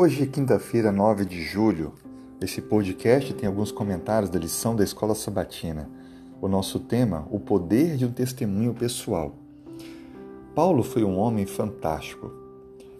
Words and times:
Hoje 0.00 0.22
é 0.22 0.26
quinta-feira, 0.26 0.92
9 0.92 1.24
de 1.24 1.42
julho. 1.42 1.92
Esse 2.40 2.62
podcast 2.62 3.34
tem 3.34 3.48
alguns 3.48 3.72
comentários 3.72 4.30
da 4.30 4.38
lição 4.38 4.76
da 4.76 4.84
Escola 4.84 5.12
Sabatina. 5.12 5.90
O 6.40 6.46
nosso 6.46 6.78
tema, 6.78 7.26
o 7.32 7.40
poder 7.40 7.96
de 7.96 8.06
um 8.06 8.12
testemunho 8.12 8.72
pessoal. 8.72 9.34
Paulo 10.54 10.84
foi 10.84 11.02
um 11.02 11.18
homem 11.18 11.46
fantástico. 11.46 12.30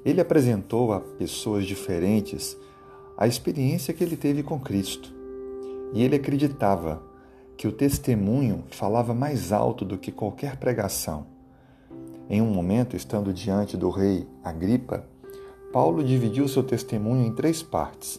Ele 0.05 0.21
apresentou 0.21 0.93
a 0.93 0.99
pessoas 0.99 1.67
diferentes 1.67 2.57
a 3.17 3.29
experiência 3.29 3.95
que 3.95 4.03
ele 4.03 4.17
teve 4.17 4.43
com 4.43 4.59
Cristo. 4.59 5.15
E 5.95 6.03
ele 6.03 6.17
acreditava 6.17 7.01
que 7.57 7.69
o 7.69 7.73
testemunho 7.73 8.65
falava 8.73 9.15
mais 9.15 9.53
alto 9.53 9.85
do 9.85 9.99
que 9.99 10.11
qualquer 10.11 10.57
pregação. 10.57 11.29
Em 12.29 12.43
um 12.43 12.51
momento, 12.53 12.97
estando 12.97 13.33
diante 13.33 13.77
do 13.77 13.89
rei 13.89 14.27
Agripa, 14.43 15.07
Paulo 15.73 16.03
dividiu 16.03 16.49
seu 16.49 16.63
testemunho 16.63 17.27
em 17.27 17.33
três 17.33 17.63
partes. 17.63 18.19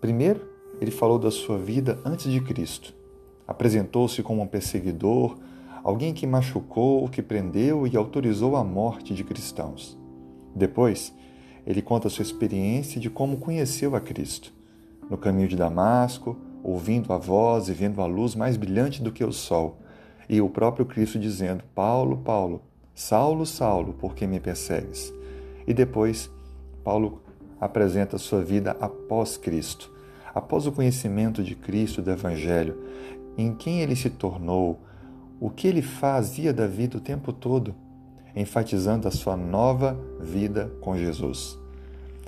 Primeiro, 0.00 0.40
ele 0.80 0.90
falou 0.90 1.20
da 1.20 1.30
sua 1.30 1.56
vida 1.56 2.00
antes 2.04 2.30
de 2.30 2.40
Cristo. 2.40 2.92
Apresentou-se 3.46 4.20
como 4.24 4.42
um 4.42 4.46
perseguidor, 4.46 5.38
alguém 5.84 6.12
que 6.12 6.26
machucou, 6.26 7.08
que 7.08 7.22
prendeu 7.22 7.86
e 7.86 7.96
autorizou 7.96 8.56
a 8.56 8.64
morte 8.64 9.14
de 9.14 9.22
cristãos. 9.22 9.96
Depois, 10.54 11.14
ele 11.64 11.80
conta 11.80 12.08
sua 12.08 12.24
experiência 12.24 13.00
de 13.00 13.08
como 13.08 13.36
conheceu 13.36 13.94
a 13.94 14.00
Cristo. 14.00 14.52
No 15.08 15.16
caminho 15.16 15.46
de 15.46 15.54
Damasco, 15.54 16.36
ouvindo 16.60 17.12
a 17.12 17.18
voz 17.18 17.68
e 17.68 17.72
vendo 17.72 18.00
a 18.00 18.06
luz 18.06 18.34
mais 18.34 18.56
brilhante 18.56 19.00
do 19.00 19.12
que 19.12 19.24
o 19.24 19.32
sol, 19.32 19.78
e 20.28 20.40
o 20.40 20.48
próprio 20.48 20.84
Cristo 20.84 21.20
dizendo: 21.20 21.62
Paulo, 21.72 22.18
Paulo, 22.18 22.62
Saulo, 22.94 23.46
Saulo, 23.46 23.92
por 23.92 24.14
que 24.14 24.26
me 24.26 24.40
persegues? 24.40 25.12
E 25.66 25.72
depois, 25.72 26.30
Paulo 26.82 27.22
apresenta 27.60 28.18
sua 28.18 28.42
vida 28.42 28.76
após 28.80 29.36
Cristo, 29.36 29.92
após 30.34 30.66
o 30.66 30.72
conhecimento 30.72 31.42
de 31.42 31.54
Cristo 31.54 32.00
do 32.00 32.10
Evangelho, 32.10 32.76
em 33.36 33.54
quem 33.54 33.80
ele 33.80 33.94
se 33.94 34.10
tornou, 34.10 34.78
o 35.40 35.50
que 35.50 35.66
ele 35.66 35.82
fazia 35.82 36.52
da 36.52 36.66
vida 36.66 36.98
o 36.98 37.00
tempo 37.00 37.32
todo, 37.32 37.74
enfatizando 38.34 39.08
a 39.08 39.10
sua 39.10 39.36
nova 39.36 39.98
vida 40.20 40.70
com 40.80 40.96
Jesus. 40.96 41.58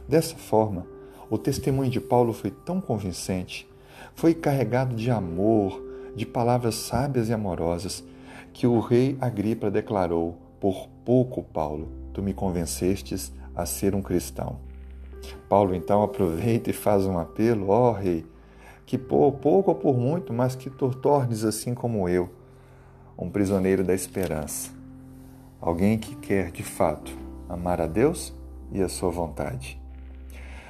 Dessa 0.08 0.36
forma, 0.36 0.86
o 1.30 1.38
testemunho 1.38 1.90
de 1.90 2.00
Paulo 2.00 2.32
foi 2.32 2.50
tão 2.50 2.80
convincente, 2.80 3.68
foi 4.14 4.34
carregado 4.34 4.94
de 4.94 5.10
amor, 5.10 5.82
de 6.14 6.26
palavras 6.26 6.74
sábias 6.74 7.28
e 7.28 7.32
amorosas, 7.32 8.04
que 8.52 8.66
o 8.66 8.80
rei 8.80 9.16
Agripa 9.20 9.70
declarou: 9.70 10.36
Por 10.60 10.88
pouco, 11.04 11.42
Paulo, 11.42 11.88
tu 12.12 12.22
me 12.22 12.34
convencestes 12.34 13.32
a 13.54 13.66
ser 13.66 13.94
um 13.94 14.02
cristão. 14.02 14.58
Paulo 15.48 15.74
então 15.74 16.02
aproveita 16.02 16.70
e 16.70 16.72
faz 16.72 17.04
um 17.04 17.18
apelo, 17.18 17.68
ó 17.68 17.90
oh, 17.90 17.92
rei, 17.92 18.26
que 18.86 18.98
por 18.98 19.32
pouco 19.32 19.70
ou 19.70 19.76
por 19.76 19.96
muito, 19.96 20.32
mas 20.32 20.54
que 20.54 20.70
tu 20.70 20.90
tornes 20.90 21.44
assim 21.44 21.74
como 21.74 22.08
eu, 22.08 22.30
um 23.16 23.30
prisioneiro 23.30 23.84
da 23.84 23.94
esperança, 23.94 24.70
alguém 25.60 25.98
que 25.98 26.16
quer 26.16 26.50
de 26.50 26.62
fato 26.62 27.16
amar 27.48 27.80
a 27.80 27.86
Deus 27.86 28.34
e 28.72 28.82
a 28.82 28.88
sua 28.88 29.10
vontade. 29.10 29.80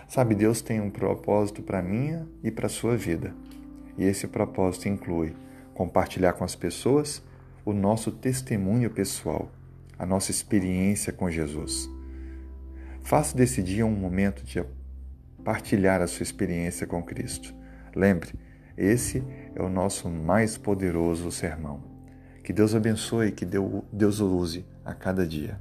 Sabe, 0.09 0.35
Deus 0.35 0.61
tem 0.61 0.81
um 0.81 0.91
propósito 0.91 1.63
para 1.63 1.81
minha 1.81 2.29
e 2.43 2.51
para 2.51 2.69
sua 2.69 2.97
vida. 2.97 3.35
E 3.97 4.05
esse 4.05 4.27
propósito 4.27 4.89
inclui 4.89 5.35
compartilhar 5.73 6.35
com 6.35 6.45
as 6.45 6.55
pessoas 6.55 7.23
o 7.65 7.73
nosso 7.73 8.11
testemunho 8.11 8.91
pessoal, 8.91 9.49
a 9.99 10.05
nossa 10.05 10.31
experiência 10.31 11.13
com 11.13 11.31
Jesus. 11.31 11.89
Faça 13.03 13.37
desse 13.37 13.63
dia 13.63 13.85
um 13.85 13.95
momento 13.95 14.45
de 14.45 14.65
partilhar 15.45 16.01
a 16.01 16.07
sua 16.07 16.23
experiência 16.23 16.87
com 16.87 17.03
Cristo. 17.03 17.55
Lembre, 17.95 18.33
esse 18.77 19.23
é 19.55 19.63
o 19.63 19.69
nosso 19.69 20.09
mais 20.09 20.57
poderoso 20.57 21.31
sermão. 21.31 21.83
Que 22.43 22.53
Deus 22.53 22.75
abençoe 22.75 23.29
e 23.29 23.33
que 23.33 23.45
Deus 23.45 24.21
o 24.21 24.37
use 24.37 24.65
a 24.85 24.95
cada 24.95 25.27
dia. 25.27 25.59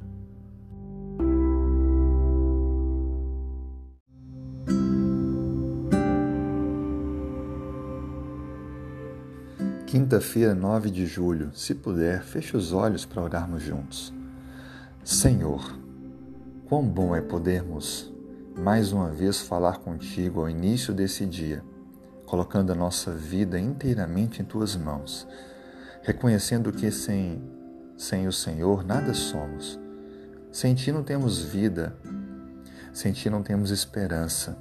Quinta-feira, 9.85 10.55
9 10.55 10.89
de 10.89 11.05
julho. 11.05 11.51
Se 11.53 11.75
puder, 11.75 12.23
feche 12.23 12.55
os 12.55 12.71
olhos 12.71 13.03
para 13.03 13.21
orarmos 13.21 13.61
juntos. 13.61 14.13
Senhor, 15.03 15.80
Quão 16.71 16.87
bom 16.87 17.13
é 17.13 17.19
podermos 17.19 18.09
mais 18.57 18.93
uma 18.93 19.09
vez 19.09 19.41
falar 19.41 19.79
contigo 19.79 20.39
ao 20.39 20.49
início 20.49 20.93
desse 20.93 21.25
dia, 21.25 21.61
colocando 22.25 22.71
a 22.71 22.75
nossa 22.75 23.11
vida 23.11 23.59
inteiramente 23.59 24.41
em 24.41 24.45
tuas 24.45 24.77
mãos, 24.77 25.27
reconhecendo 26.01 26.71
que 26.71 26.89
sem, 26.89 27.43
sem 27.97 28.25
o 28.25 28.31
Senhor 28.31 28.85
nada 28.85 29.13
somos. 29.13 29.77
Sem 30.49 30.73
ti 30.73 30.93
não 30.93 31.03
temos 31.03 31.41
vida, 31.41 31.93
sem 32.93 33.11
ti 33.11 33.29
não 33.29 33.43
temos 33.43 33.69
esperança, 33.69 34.57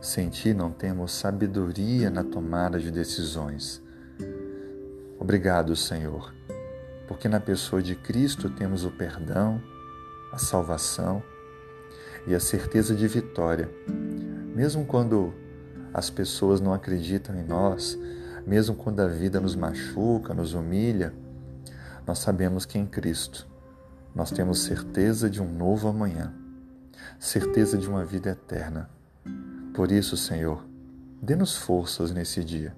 sem 0.00 0.28
ti 0.28 0.54
não 0.54 0.70
temos 0.70 1.10
sabedoria 1.10 2.10
na 2.10 2.22
tomada 2.22 2.78
de 2.78 2.92
decisões. 2.92 3.82
Obrigado, 5.18 5.74
Senhor, 5.74 6.32
porque 7.08 7.28
na 7.28 7.40
pessoa 7.40 7.82
de 7.82 7.96
Cristo 7.96 8.48
temos 8.48 8.84
o 8.84 8.90
perdão 8.92 9.60
a 10.32 10.38
salvação 10.38 11.22
e 12.26 12.34
a 12.34 12.40
certeza 12.40 12.94
de 12.94 13.06
vitória. 13.08 13.70
Mesmo 14.54 14.84
quando 14.84 15.32
as 15.92 16.10
pessoas 16.10 16.60
não 16.60 16.72
acreditam 16.72 17.34
em 17.34 17.44
nós, 17.44 17.98
mesmo 18.46 18.74
quando 18.74 19.00
a 19.00 19.06
vida 19.06 19.40
nos 19.40 19.54
machuca, 19.54 20.34
nos 20.34 20.54
humilha, 20.54 21.12
nós 22.06 22.18
sabemos 22.18 22.64
que 22.64 22.78
em 22.78 22.86
Cristo 22.86 23.46
nós 24.14 24.30
temos 24.30 24.60
certeza 24.60 25.28
de 25.28 25.40
um 25.40 25.52
novo 25.52 25.88
amanhã, 25.88 26.32
certeza 27.18 27.76
de 27.76 27.88
uma 27.88 28.04
vida 28.04 28.30
eterna. 28.30 28.88
Por 29.74 29.92
isso, 29.92 30.16
Senhor, 30.16 30.64
dê-nos 31.22 31.56
forças 31.56 32.10
nesse 32.10 32.42
dia, 32.42 32.74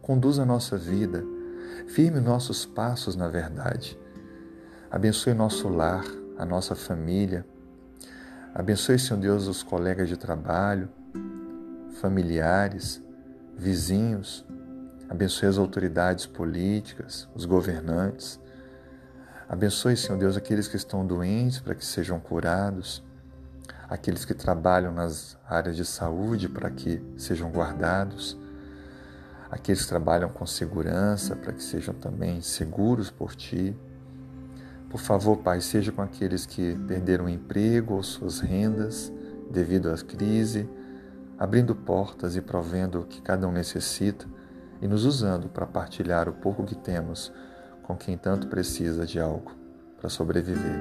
conduza 0.00 0.42
a 0.42 0.46
nossa 0.46 0.76
vida, 0.76 1.22
firme 1.86 2.20
nossos 2.20 2.64
passos 2.64 3.14
na 3.14 3.28
verdade, 3.28 3.98
abençoe 4.90 5.34
nosso 5.34 5.68
lar, 5.68 6.04
a 6.40 6.46
nossa 6.46 6.74
família. 6.74 7.44
Abençoe, 8.54 8.98
Senhor 8.98 9.20
Deus, 9.20 9.46
os 9.46 9.62
colegas 9.62 10.08
de 10.08 10.16
trabalho, 10.16 10.88
familiares, 12.00 13.02
vizinhos. 13.54 14.46
Abençoe 15.06 15.50
as 15.50 15.58
autoridades 15.58 16.24
políticas, 16.24 17.28
os 17.34 17.44
governantes. 17.44 18.40
Abençoe, 19.46 19.98
Senhor 19.98 20.18
Deus, 20.18 20.34
aqueles 20.34 20.66
que 20.66 20.76
estão 20.76 21.06
doentes 21.06 21.60
para 21.60 21.74
que 21.74 21.84
sejam 21.84 22.18
curados, 22.18 23.04
aqueles 23.86 24.24
que 24.24 24.32
trabalham 24.32 24.94
nas 24.94 25.36
áreas 25.46 25.76
de 25.76 25.84
saúde 25.84 26.48
para 26.48 26.70
que 26.70 27.04
sejam 27.18 27.50
guardados, 27.50 28.34
aqueles 29.50 29.82
que 29.82 29.88
trabalham 29.88 30.30
com 30.30 30.46
segurança 30.46 31.36
para 31.36 31.52
que 31.52 31.62
sejam 31.62 31.92
também 31.92 32.40
seguros 32.40 33.10
por 33.10 33.34
Ti. 33.34 33.76
Por 34.90 34.98
favor, 34.98 35.36
Pai, 35.36 35.60
seja 35.60 35.92
com 35.92 36.02
aqueles 36.02 36.44
que 36.44 36.76
perderam 36.88 37.26
o 37.26 37.28
emprego 37.28 37.94
ou 37.94 38.02
suas 38.02 38.40
rendas 38.40 39.12
devido 39.48 39.88
à 39.88 39.96
crise, 39.96 40.68
abrindo 41.38 41.76
portas 41.76 42.34
e 42.34 42.40
provendo 42.40 43.00
o 43.00 43.04
que 43.04 43.22
cada 43.22 43.46
um 43.46 43.52
necessita 43.52 44.26
e 44.82 44.88
nos 44.88 45.04
usando 45.04 45.48
para 45.48 45.64
partilhar 45.64 46.28
o 46.28 46.32
pouco 46.32 46.64
que 46.64 46.74
temos 46.74 47.32
com 47.84 47.96
quem 47.96 48.18
tanto 48.18 48.48
precisa 48.48 49.06
de 49.06 49.20
algo 49.20 49.52
para 49.96 50.10
sobreviver. 50.10 50.80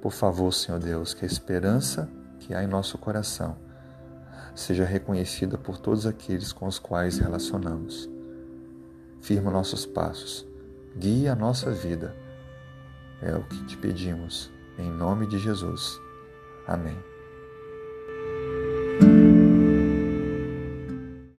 Por 0.00 0.10
favor, 0.10 0.50
Senhor 0.50 0.78
Deus, 0.78 1.12
que 1.12 1.26
a 1.26 1.28
esperança 1.28 2.08
que 2.38 2.54
há 2.54 2.64
em 2.64 2.66
nosso 2.66 2.96
coração 2.96 3.58
seja 4.54 4.84
reconhecida 4.84 5.58
por 5.58 5.76
todos 5.76 6.06
aqueles 6.06 6.54
com 6.54 6.66
os 6.66 6.78
quais 6.78 7.18
relacionamos. 7.18 8.08
Firma 9.20 9.50
nossos 9.50 9.84
passos, 9.84 10.46
guia 10.96 11.32
a 11.32 11.36
nossa 11.36 11.70
vida 11.70 12.14
é 13.22 13.34
o 13.34 13.42
que 13.42 13.64
te 13.64 13.76
pedimos, 13.76 14.50
em 14.78 14.90
nome 14.90 15.26
de 15.26 15.38
Jesus. 15.38 16.00
Amém. 16.66 17.07